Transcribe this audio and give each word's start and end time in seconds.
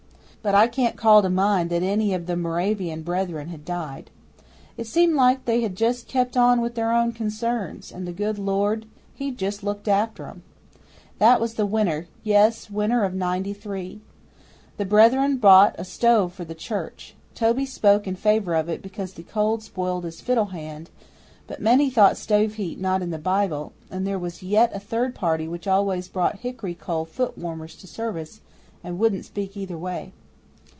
But 0.43 0.55
I 0.55 0.65
can't 0.67 0.97
call 0.97 1.21
to 1.21 1.29
mind 1.29 1.69
that 1.69 1.83
any 1.83 2.15
of 2.15 2.25
the 2.25 2.35
Moravian 2.35 3.03
Brethren 3.03 3.49
had 3.49 3.63
died. 3.63 4.09
It 4.75 4.87
seemed 4.87 5.13
like 5.13 5.45
they 5.45 5.61
had 5.61 5.75
just 5.75 6.07
kept 6.07 6.35
on 6.35 6.61
with 6.61 6.73
their 6.73 6.91
own 6.91 7.11
concerns, 7.11 7.91
and 7.91 8.07
the 8.07 8.11
good 8.11 8.39
Lord 8.39 8.87
He'd 9.13 9.37
just 9.37 9.61
looked 9.63 9.87
after 9.87 10.25
'em. 10.25 10.41
That 11.19 11.39
was 11.39 11.53
the 11.53 11.67
winter 11.67 12.07
yes, 12.23 12.71
winter 12.71 13.03
of 13.03 13.13
'Ninety 13.13 13.53
three 13.53 14.01
the 14.77 14.83
Brethren 14.85 15.37
bought 15.37 15.75
a 15.77 15.85
stove 15.85 16.33
for 16.33 16.43
the 16.43 16.55
church. 16.55 17.13
Toby 17.35 17.63
spoke 17.67 18.07
in 18.07 18.15
favour 18.15 18.55
of 18.55 18.67
it 18.67 18.81
because 18.81 19.13
the 19.13 19.21
cold 19.21 19.61
spoiled 19.61 20.05
his 20.05 20.21
fiddle 20.21 20.45
hand, 20.45 20.89
but 21.45 21.61
many 21.61 21.91
thought 21.91 22.17
stove 22.17 22.55
heat 22.55 22.79
not 22.81 23.03
in 23.03 23.11
the 23.11 23.19
Bible, 23.19 23.73
and 23.91 24.07
there 24.07 24.17
was 24.17 24.41
yet 24.41 24.71
a 24.73 24.79
third 24.79 25.13
party 25.13 25.47
which 25.47 25.67
always 25.67 26.07
brought 26.07 26.39
hickory 26.39 26.73
coal 26.73 27.05
foot 27.05 27.37
warmers 27.37 27.75
to 27.75 27.85
service 27.85 28.41
and 28.83 28.97
wouldn't 28.97 29.25
speak 29.25 29.55
either 29.55 29.77
way. 29.77 30.13